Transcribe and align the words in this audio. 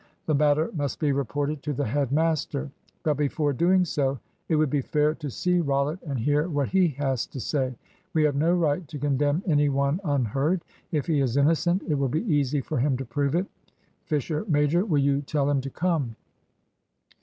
The 0.25 0.33
matter 0.33 0.71
must 0.73 0.99
be 0.99 1.11
reported 1.11 1.61
to 1.61 1.73
the 1.73 1.85
head 1.85 2.11
master. 2.11 2.71
But 3.03 3.17
before 3.17 3.53
doing 3.53 3.85
so 3.85 4.17
it 4.49 4.55
would 4.55 4.71
be 4.71 4.81
fair 4.81 5.13
to 5.13 5.29
see 5.29 5.59
Rollitt, 5.59 6.01
and 6.01 6.17
hear 6.19 6.49
what 6.49 6.69
he 6.69 6.87
has 6.97 7.27
to 7.27 7.39
say. 7.39 7.75
We 8.15 8.23
have 8.23 8.35
no 8.35 8.51
right 8.55 8.87
to 8.87 8.97
condemn 8.97 9.43
any 9.45 9.69
one 9.69 9.99
unheard. 10.03 10.63
If 10.91 11.05
he 11.05 11.19
is 11.19 11.37
innocent, 11.37 11.83
it 11.87 11.93
will 11.93 12.09
be 12.09 12.23
easy 12.25 12.61
for 12.61 12.79
him 12.79 12.97
to 12.97 13.05
prove 13.05 13.35
it. 13.35 13.45
Fisher 14.05 14.43
major, 14.47 14.83
will 14.85 14.97
you 14.97 15.21
tell 15.21 15.47
him 15.47 15.61
to 15.61 15.69
come?" 15.69 16.15